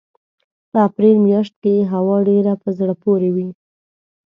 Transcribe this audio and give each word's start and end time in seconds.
په 0.71 0.77
اپرېل 0.87 1.17
مياشت 1.27 1.53
کې 1.61 1.71
یې 1.77 1.83
هوا 1.93 2.17
ډېره 2.29 2.53
په 2.61 2.69
زړه 2.77 2.93
پورې 3.03 3.29
وي. 3.35 3.49